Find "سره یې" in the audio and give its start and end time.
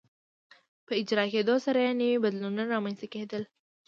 1.65-1.91